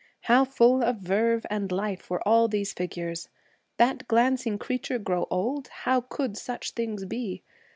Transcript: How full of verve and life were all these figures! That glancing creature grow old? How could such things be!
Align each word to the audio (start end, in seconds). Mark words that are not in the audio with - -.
How 0.21 0.45
full 0.45 0.81
of 0.81 0.95
verve 0.97 1.45
and 1.51 1.71
life 1.71 2.09
were 2.09 2.27
all 2.27 2.47
these 2.47 2.73
figures! 2.73 3.29
That 3.77 4.07
glancing 4.07 4.57
creature 4.57 4.97
grow 4.97 5.27
old? 5.29 5.67
How 5.67 6.01
could 6.01 6.37
such 6.37 6.71
things 6.71 7.05
be! 7.05 7.43